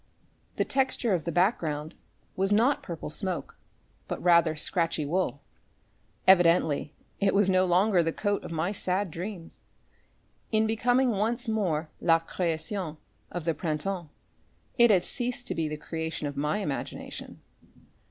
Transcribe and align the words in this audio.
The 0.55 0.65
texture 0.65 1.13
of 1.13 1.25
the 1.25 1.31
back 1.31 1.59
ground 1.59 1.93
was 2.35 2.51
not 2.51 2.81
purple 2.81 3.11
smoke, 3.11 3.55
but 4.07 4.19
rather 4.23 4.55
scratchy 4.55 5.05
wool. 5.05 5.43
Evidently 6.27 6.95
it 7.19 7.35
was 7.35 7.51
no 7.51 7.65
longer 7.65 8.01
the 8.01 8.11
coat 8.11 8.43
of 8.43 8.49
my 8.49 8.71
sad 8.71 9.11
dreams. 9.11 9.61
In 10.51 10.65
becoming 10.65 11.11
once 11.11 11.47
more 11.47 11.91
"la 11.99 12.17
création" 12.17 12.97
of 13.31 13.45
the 13.45 13.53
Printemps 13.53 14.09
it 14.75 14.89
had 14.89 15.03
ceased 15.03 15.45
to 15.45 15.53
be 15.53 15.67
the 15.67 15.77
creation 15.77 16.25
of 16.25 16.35
my 16.35 16.57
imagination. 16.63 17.39